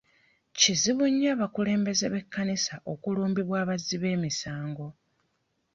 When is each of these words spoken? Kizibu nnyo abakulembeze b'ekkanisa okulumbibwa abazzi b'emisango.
Kizibu 0.57 1.03
nnyo 1.09 1.29
abakulembeze 1.35 2.05
b'ekkanisa 2.13 2.75
okulumbibwa 2.91 3.55
abazzi 3.63 3.95
b'emisango. 4.01 4.87